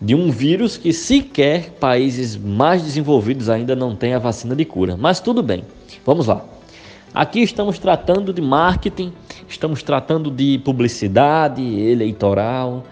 [0.00, 4.96] de um vírus que sequer países mais desenvolvidos ainda não têm a vacina de cura.
[4.96, 5.64] Mas tudo bem,
[6.04, 6.44] vamos lá.
[7.14, 9.10] Aqui estamos tratando de marketing,
[9.48, 12.84] estamos tratando de publicidade eleitoral.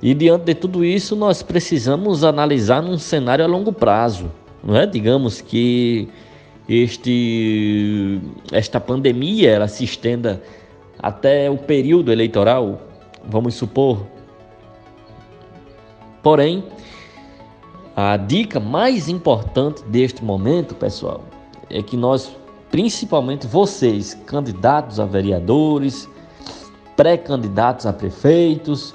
[0.00, 4.30] E diante de tudo isso, nós precisamos analisar num cenário a longo prazo,
[4.62, 4.86] não é?
[4.86, 6.08] Digamos que
[6.68, 8.20] este,
[8.52, 10.42] esta pandemia ela se estenda
[10.98, 12.80] até o período eleitoral,
[13.24, 14.06] vamos supor.
[16.22, 16.62] Porém,
[17.96, 21.24] a dica mais importante deste momento, pessoal,
[21.68, 22.36] é que nós,
[22.70, 26.08] principalmente vocês, candidatos a vereadores,
[26.96, 28.94] pré-candidatos a prefeitos,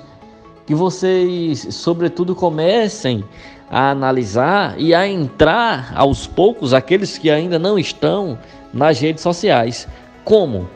[0.65, 3.23] que vocês, sobretudo, comecem
[3.69, 8.37] a analisar e a entrar aos poucos aqueles que ainda não estão
[8.73, 9.87] nas redes sociais.
[10.23, 10.69] Como?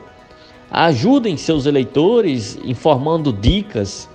[0.69, 4.09] Ajudem seus eleitores informando dicas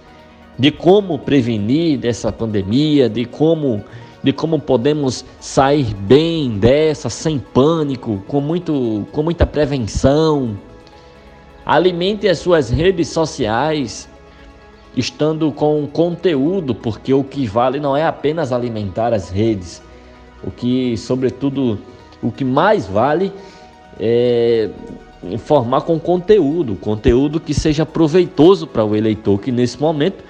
[0.58, 3.82] de como prevenir dessa pandemia, de como
[4.22, 10.56] de como podemos sair bem dessa sem pânico, com muito com muita prevenção.
[11.64, 14.08] Alimente as suas redes sociais
[14.96, 19.82] estando com conteúdo, porque o que vale não é apenas alimentar as redes.
[20.44, 21.78] O que, sobretudo,
[22.22, 23.32] o que mais vale
[23.98, 24.68] é
[25.24, 30.24] informar com conteúdo, conteúdo que seja proveitoso para o eleitor que nesse momento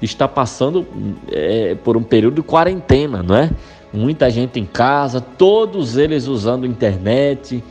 [0.00, 0.86] está passando
[1.32, 3.50] é, por um período de quarentena, não é?
[3.92, 7.62] Muita gente em casa, todos eles usando internet,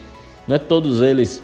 [0.48, 0.60] não é?
[0.60, 1.42] Todos eles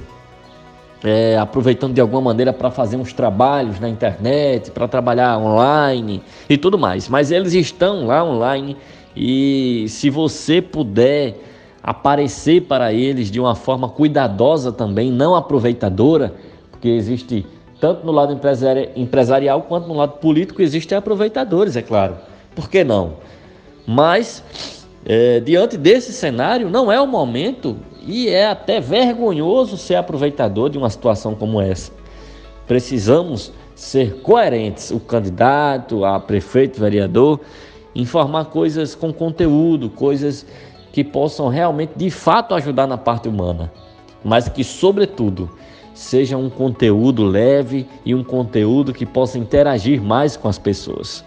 [1.04, 6.58] é, aproveitando de alguma maneira para fazer uns trabalhos na internet, para trabalhar online e
[6.58, 7.10] tudo mais.
[7.10, 8.78] Mas eles estão lá online
[9.16, 11.36] e se você puder
[11.84, 16.34] aparecer para eles de uma forma cuidadosa também, não aproveitadora,
[16.70, 17.46] porque existe
[17.80, 18.40] tanto no lado
[18.96, 22.16] empresarial quanto no lado político existem aproveitadores, é claro.
[22.56, 23.14] Por que não?
[23.88, 24.44] Mas
[25.06, 30.78] é, diante desse cenário, não é o momento e é até vergonhoso ser aproveitador de
[30.78, 31.92] uma situação como essa.
[32.68, 37.40] Precisamos ser coerentes, o candidato, a prefeito, vereador,
[37.96, 40.46] informar coisas com conteúdo, coisas
[40.92, 43.72] que possam realmente, de fato, ajudar na parte humana,
[44.24, 45.50] mas que, sobretudo,
[45.94, 51.24] seja um conteúdo leve e um conteúdo que possa interagir mais com as pessoas,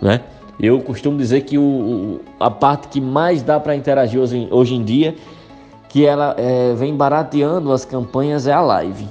[0.00, 0.20] né?
[0.58, 4.84] Eu costumo dizer que o, a parte que mais dá para interagir hoje, hoje, em
[4.84, 5.16] dia,
[5.88, 9.06] que ela é, vem barateando as campanhas, é a live.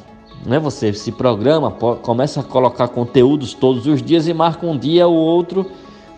[0.45, 0.60] Né?
[0.60, 5.15] Você se programa, começa a colocar conteúdos todos os dias e marca um dia ou
[5.15, 5.69] outro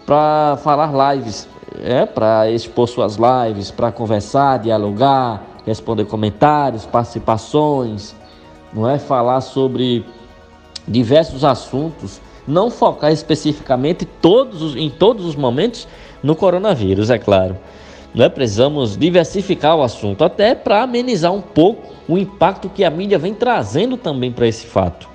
[0.05, 1.47] para falar lives
[1.83, 8.15] é para expor suas lives, para conversar, dialogar, responder comentários, participações,
[8.73, 10.05] não é falar sobre
[10.87, 15.87] diversos assuntos, não focar especificamente todos em todos os momentos
[16.21, 17.57] no coronavírus, é claro.
[18.13, 18.29] Não é?
[18.29, 23.33] Precisamos diversificar o assunto, até para amenizar um pouco o impacto que a mídia vem
[23.33, 25.09] trazendo também para esse fato.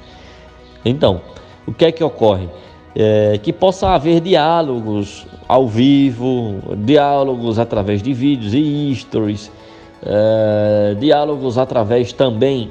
[0.85, 1.23] Então,
[1.67, 2.49] o que é que ocorre?
[2.95, 9.51] É, que possa haver diálogos ao vivo, diálogos através de vídeos e stories,
[10.03, 12.71] é, diálogos através também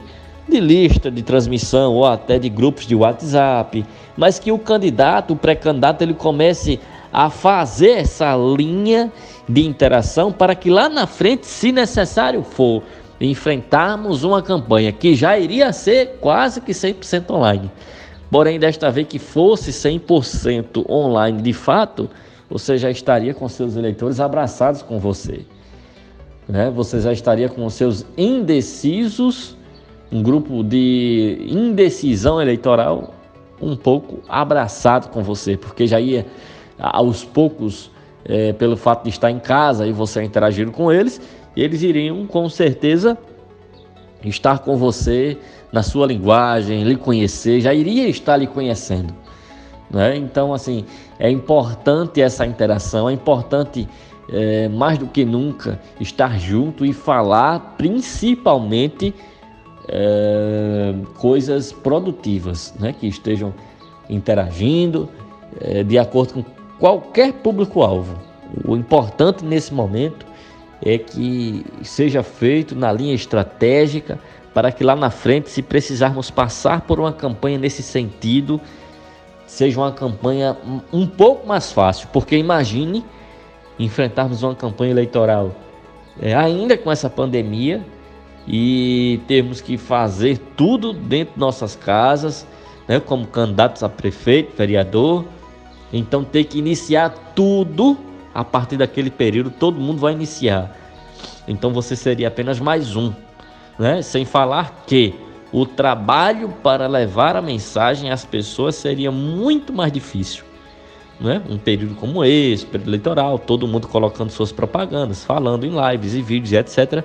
[0.50, 3.86] de lista de transmissão ou até de grupos de WhatsApp,
[4.18, 6.80] mas que o candidato, o pré-candidato, ele comece
[7.12, 9.12] a fazer essa linha
[9.48, 12.84] de interação para que lá na frente, se necessário for,
[13.22, 17.72] enfrentarmos uma campanha que já iria ser quase que 100% online.
[18.32, 22.10] Porém, desta vez que fosse 100% online de fato,
[22.50, 25.42] você já estaria com seus eleitores abraçados com você.
[26.48, 26.72] Né?
[26.76, 29.56] Você já estaria com os seus indecisos,
[30.12, 33.14] um grupo de indecisão eleitoral
[33.62, 36.26] um pouco abraçado com você, porque já ia
[36.80, 37.92] aos poucos,
[38.26, 41.22] é, pelo fato de estar em casa e você interagir com eles,
[41.56, 43.18] eles iriam com certeza
[44.24, 45.38] estar com você
[45.72, 49.14] na sua linguagem, lhe conhecer, já iria estar lhe conhecendo.
[49.90, 50.16] Né?
[50.18, 50.86] Então, assim,
[51.18, 53.88] é importante essa interação, é importante
[54.32, 59.14] é, mais do que nunca estar junto e falar principalmente
[59.92, 62.94] é, coisas produtivas, né?
[62.94, 63.54] que estejam
[64.10, 65.10] interagindo
[65.60, 66.46] é, de acordo com
[66.78, 68.18] qualquer público-alvo.
[68.66, 70.26] O importante nesse momento
[70.84, 74.20] é que seja feito na linha estratégica
[74.54, 78.60] para que lá na frente, se precisarmos passar por uma campanha nesse sentido,
[79.46, 80.56] seja uma campanha
[80.92, 83.04] um pouco mais fácil, porque imagine
[83.78, 85.52] enfrentarmos uma campanha eleitoral
[86.22, 87.82] é, ainda com essa pandemia
[88.48, 92.48] e termos que fazer tudo dentro de nossas casas,
[92.88, 95.26] né, como candidatos a prefeito, vereador,
[95.94, 97.98] então ter que iniciar tudo
[98.34, 100.76] a partir daquele período, todo mundo vai iniciar.
[101.48, 103.12] Então você seria apenas mais um,
[103.78, 104.02] né?
[104.02, 105.16] Sem falar que
[105.52, 110.44] o trabalho para levar a mensagem às pessoas seria muito mais difícil.
[111.20, 111.42] Né?
[111.50, 116.22] Um período como esse, período eleitoral, todo mundo colocando suas propagandas, falando em lives e
[116.22, 117.04] vídeos, etc.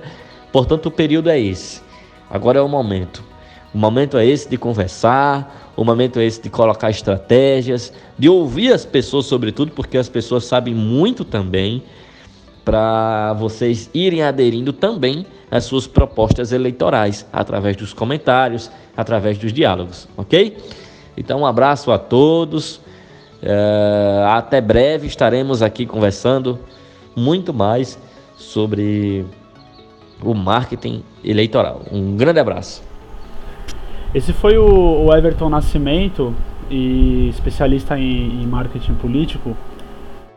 [0.55, 1.81] Portanto, o período é esse.
[2.29, 3.21] Agora é o momento.
[3.73, 8.71] O momento é esse de conversar, o momento é esse de colocar estratégias, de ouvir
[8.71, 11.83] as pessoas, sobretudo, porque as pessoas sabem muito também,
[12.63, 20.07] para vocês irem aderindo também as suas propostas eleitorais através dos comentários, através dos diálogos,
[20.15, 20.55] ok?
[21.17, 22.77] Então, um abraço a todos.
[23.43, 26.57] Uh, até breve estaremos aqui conversando
[27.13, 27.99] muito mais
[28.37, 29.25] sobre
[30.23, 31.81] o marketing eleitoral.
[31.91, 32.83] Um grande abraço.
[34.13, 36.33] Esse foi o, Everton Nascimento,
[36.69, 39.55] e especialista em, em marketing político.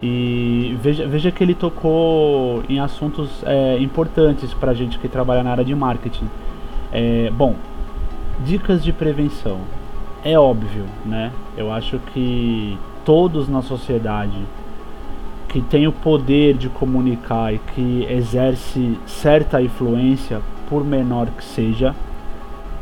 [0.02, 5.42] E veja, veja que ele tocou em assuntos é, importantes para a gente que trabalha
[5.42, 6.28] na área de marketing.
[6.92, 7.54] É, bom,
[8.44, 9.58] dicas de prevenção.
[10.24, 11.32] É óbvio, né?
[11.56, 14.38] Eu acho que todos na sociedade
[15.48, 21.94] que tem o poder de comunicar e que exerce certa influência, por menor que seja,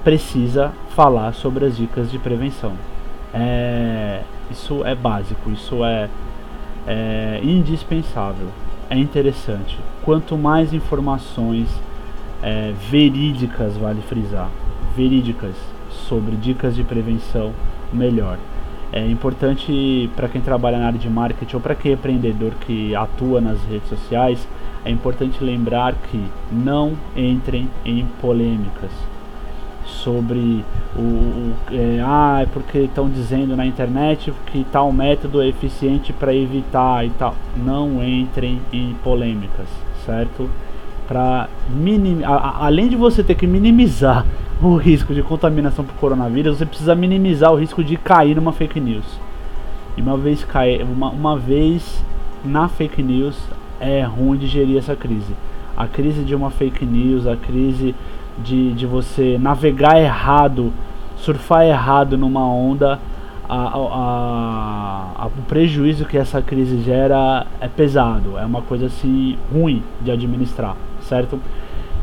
[0.03, 2.73] precisa falar sobre as dicas de prevenção.
[3.33, 6.09] É, isso é básico, isso é,
[6.87, 8.49] é indispensável,
[8.91, 9.79] é interessante.
[10.05, 11.69] Quanto mais informações
[12.43, 14.49] é, verídicas, vale frisar,
[14.97, 15.55] verídicas
[16.09, 17.53] sobre dicas de prevenção,
[17.93, 18.39] melhor.
[18.93, 22.95] É importante para quem trabalha na área de marketing ou para quem é empreendedor que
[22.95, 24.47] atua nas redes sociais,
[24.84, 28.91] é importante lembrar que não entrem em polêmicas
[29.84, 30.64] sobre
[30.97, 36.12] o, o é, ah, é porque estão dizendo na internet que tal método é eficiente
[36.12, 37.34] para evitar e tal.
[37.57, 39.66] Não entrem em polêmicas,
[40.05, 40.49] certo?
[41.09, 44.24] Para minim, além de você ter que minimizar
[44.62, 48.80] o risco de contaminação por coronavírus, você precisa minimizar o risco de cair numa fake
[48.80, 49.04] news.
[49.96, 52.02] E uma vez cair, uma, uma vez
[52.44, 53.36] na fake news
[53.80, 55.34] é ruim de gerir essa crise.
[55.76, 57.94] A crise de uma fake news, a crise
[58.38, 60.72] de, de você navegar errado,
[61.18, 62.98] surfar errado numa onda,
[63.48, 69.38] a, a, a, o prejuízo que essa crise gera é pesado, é uma coisa assim
[69.52, 71.38] ruim de administrar, certo?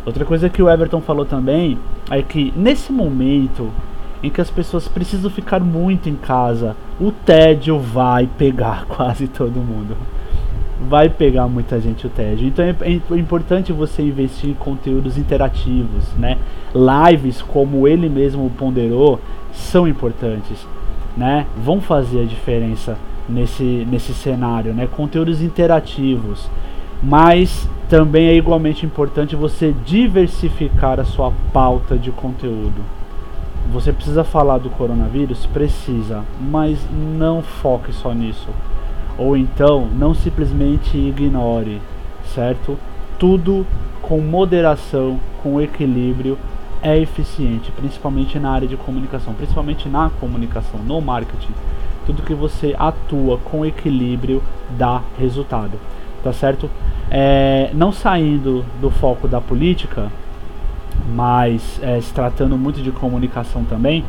[0.06, 1.78] Outra coisa que o Everton falou também
[2.10, 3.70] é que nesse momento
[4.22, 9.60] em que as pessoas precisam ficar muito em casa, o tédio vai pegar quase todo
[9.60, 9.96] mundo
[10.88, 12.48] vai pegar muita gente o tédio.
[12.48, 16.38] Então é, é, importante você investir em conteúdos interativos, né?
[16.74, 19.20] Lives, como ele mesmo ponderou,
[19.52, 20.68] são importantes,
[21.16, 21.46] né?
[21.64, 22.98] Vão fazer a diferença
[23.30, 24.88] nesse, nesse cenário, né?
[24.88, 26.50] Conteúdos interativos.
[27.04, 32.82] Mas também é igualmente importante você diversificar a sua pauta de conteúdo.
[33.72, 35.46] Você precisa falar do coronavírus?
[35.46, 38.50] Precisa, mas não foque só nisso
[39.18, 41.82] ou então, não simplesmente ignore,
[42.34, 42.78] certo?
[43.20, 43.66] Tudo
[44.02, 46.38] com moderação, com equilíbrio
[46.82, 51.54] é eficiente, principalmente na área de comunicação, principalmente na comunicação, no marketing.
[52.06, 54.44] Tudo que você atua com equilíbrio
[54.78, 55.80] dá resultado,
[56.22, 56.70] tá certo?
[57.10, 60.12] É, não saindo do foco da política,
[61.14, 64.04] mas é, se tratando muito de comunicação também,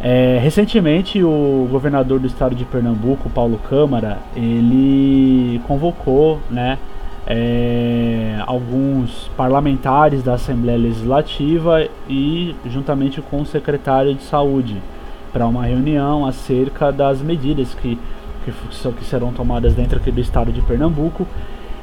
[0.00, 6.78] é, recentemente, o governador do estado de Pernambuco, Paulo Câmara, ele convocou, né,
[7.26, 14.76] é, alguns parlamentares da Assembleia Legislativa e juntamente com o secretário de Saúde
[15.32, 17.98] para uma reunião acerca das medidas que,
[18.44, 21.26] que, que serão tomadas dentro aqui do estado de Pernambuco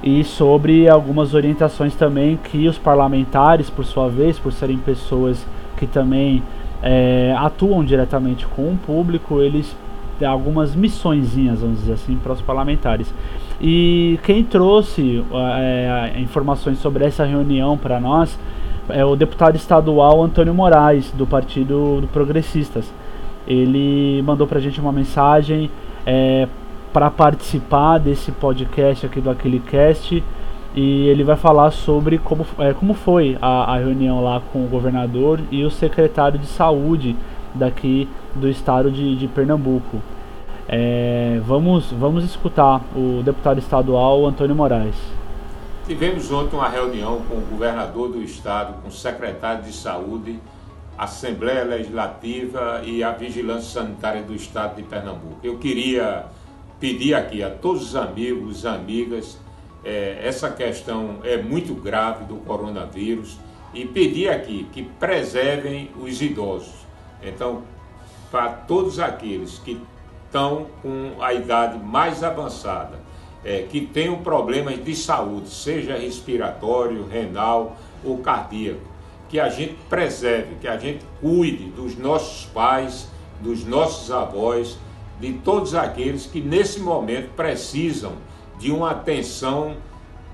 [0.03, 5.45] e sobre algumas orientações também que os parlamentares, por sua vez, por serem pessoas
[5.77, 6.41] que também
[6.81, 9.75] é, atuam diretamente com o público, eles
[10.17, 13.13] têm algumas missõezinhas, vamos dizer assim, para os parlamentares.
[13.59, 18.37] E quem trouxe é, informações sobre essa reunião para nós
[18.89, 22.91] é o deputado estadual Antônio Moraes, do Partido Progressistas.
[23.47, 25.69] Ele mandou para a gente uma mensagem
[26.05, 26.47] é,
[26.93, 30.23] para participar desse podcast aqui do Aquilecast
[30.73, 34.67] e ele vai falar sobre como, é, como foi a, a reunião lá com o
[34.67, 37.15] governador e o secretário de saúde
[37.53, 40.01] daqui do estado de, de Pernambuco.
[40.67, 44.95] É, vamos, vamos escutar o deputado estadual Antônio Moraes.
[45.85, 50.39] Tivemos ontem uma reunião com o governador do estado, com o secretário de saúde,
[50.97, 55.37] Assembleia Legislativa e a Vigilância Sanitária do estado de Pernambuco.
[55.43, 56.25] Eu queria
[56.81, 59.37] pedir aqui a todos os amigos, amigas,
[59.85, 63.37] é, essa questão é muito grave do coronavírus
[63.71, 66.73] e pedir aqui que preservem os idosos.
[67.21, 67.61] Então,
[68.31, 69.79] para todos aqueles que
[70.25, 72.99] estão com a idade mais avançada,
[73.45, 78.81] é, que tenham problemas de saúde, seja respiratório, renal ou cardíaco,
[79.29, 83.07] que a gente preserve, que a gente cuide dos nossos pais,
[83.39, 84.77] dos nossos avós,
[85.21, 88.13] de todos aqueles que nesse momento precisam
[88.59, 89.77] de uma atenção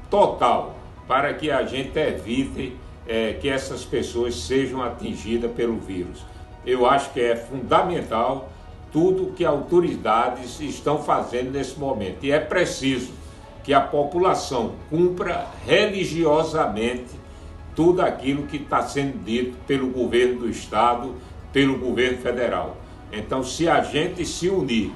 [0.09, 2.73] total para que a gente evite
[3.05, 6.25] é, que essas pessoas sejam atingidas pelo vírus.
[6.65, 8.49] Eu acho que é fundamental
[8.91, 12.23] tudo que autoridades estão fazendo nesse momento.
[12.23, 13.11] E é preciso
[13.63, 17.07] que a população cumpra religiosamente
[17.75, 21.13] tudo aquilo que está sendo dito pelo governo do Estado,
[21.51, 22.77] pelo governo federal.
[23.12, 24.91] Então, se a gente se unir,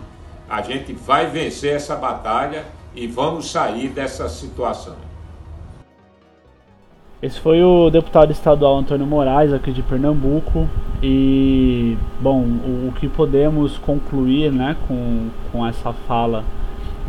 [0.49, 4.95] a gente vai vencer essa batalha e vamos sair dessa situação.
[7.22, 10.68] Esse foi o deputado estadual Antônio Moraes, aqui de Pernambuco.
[11.03, 16.43] E, bom, o, o que podemos concluir né, com, com essa fala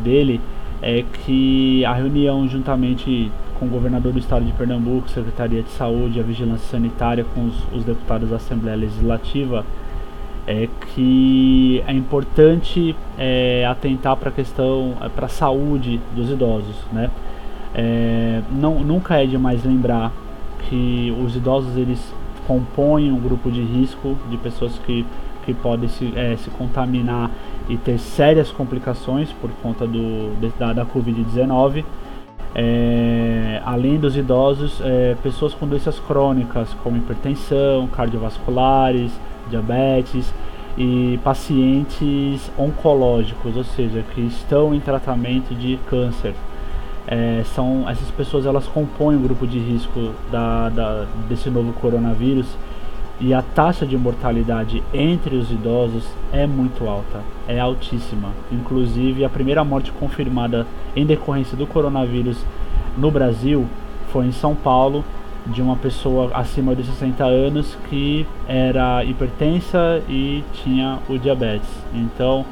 [0.05, 0.39] dele
[0.83, 6.21] é que a reunião, juntamente com o governador do estado de Pernambuco, Secretaria de Saúde
[6.21, 9.65] a Vigilância Sanitária, com os, os deputados da Assembleia Legislativa,
[10.47, 16.76] é que é importante é, atentar para a questão, é, para a saúde dos idosos,
[16.93, 17.11] né?
[17.74, 20.12] É, não, nunca é demais lembrar
[20.68, 22.12] que os idosos eles
[22.47, 25.07] compõem um grupo de risco de pessoas que,
[25.45, 27.30] que podem se, é, se contaminar
[27.68, 31.84] e ter sérias complicações por conta do, da, da Covid-19.
[32.55, 39.12] É, além dos idosos, é, pessoas com doenças crônicas como hipertensão, cardiovasculares,
[39.49, 40.32] diabetes
[40.76, 46.34] e pacientes oncológicos, ou seja, que estão em tratamento de câncer.
[47.07, 52.47] É, são essas pessoas elas compõem o grupo de risco da, da, desse novo coronavírus
[53.20, 58.30] e a taxa de mortalidade entre os idosos é muito alta, é altíssima.
[58.51, 60.66] Inclusive, a primeira morte confirmada
[60.97, 62.38] em decorrência do coronavírus
[62.97, 63.66] no Brasil
[64.12, 65.05] foi em São Paulo,
[65.47, 71.68] de uma pessoa acima de 60 anos que era hipertensa e tinha o diabetes.
[71.93, 72.45] Então,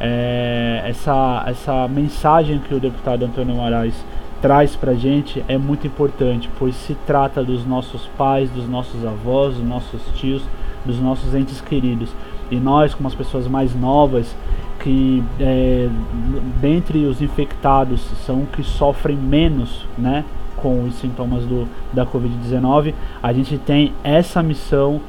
[0.00, 3.94] é, essa, essa mensagem que o deputado Antônio Moraes
[4.40, 9.56] traz para gente é muito importante, pois se trata dos nossos pais, dos nossos avós,
[9.56, 10.42] dos nossos tios,
[10.84, 12.10] dos nossos entes queridos.
[12.50, 14.34] E nós, como as pessoas mais novas,
[14.80, 15.88] que é,
[16.60, 20.24] dentre os infectados são que sofrem menos, né,
[20.62, 25.00] com os sintomas do, da Covid-19, a gente tem essa missão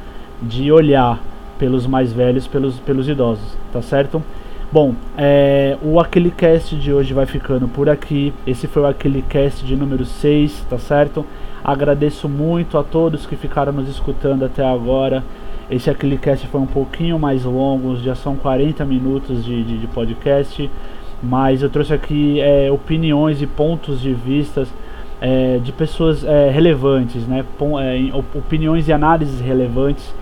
[0.41, 1.20] de olhar
[1.58, 4.24] pelos mais velhos, pelos, pelos idosos, tá certo?
[4.72, 8.32] Bom, é, o Aquele Cast de hoje vai ficando por aqui.
[8.45, 11.26] Esse foi o Aquele Cast de número 6, tá certo?
[11.64, 15.24] Agradeço muito a todos que ficaram nos escutando até agora.
[15.72, 19.88] Esse Aquele Cast foi um pouquinho mais longo, já são 40 minutos de, de, de
[19.88, 20.70] podcast.
[21.22, 24.70] Mas eu trouxe aqui é, opiniões e pontos de vistas
[25.22, 27.43] é, de pessoas é, relevantes, né?
[27.82, 30.13] É, opiniões e análises relevantes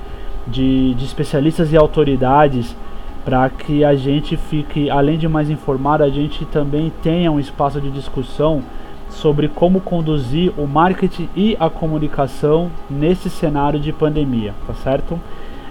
[0.47, 2.75] de, de especialistas e autoridades
[3.23, 7.81] para que a gente fique, além de mais informado, a gente também tenha um espaço
[7.81, 8.63] de discussão
[9.09, 15.19] sobre como conduzir o marketing e a comunicação nesse cenário de pandemia, tá certo?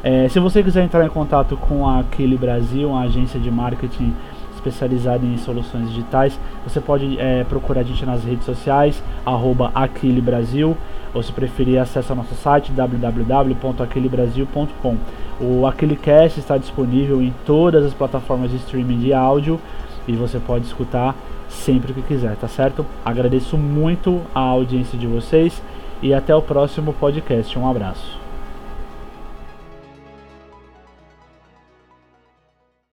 [0.03, 4.13] É, se você quiser entrar em contato com a Aquile Brasil, uma agência de marketing
[4.67, 9.71] especializada em soluções digitais, você pode é, procurar a gente nas redes sociais, arroba
[10.23, 10.77] Brasil,
[11.15, 14.97] ou se preferir, acesse nosso site www.aquilebrasil.com.
[15.41, 19.61] O Aquilecast está disponível em todas as plataformas de streaming de áudio
[20.09, 21.15] e você pode escutar
[21.49, 22.85] sempre que quiser, tá certo?
[23.05, 25.63] Agradeço muito a audiência de vocês
[26.03, 27.57] e até o próximo podcast.
[27.59, 28.26] Um abraço.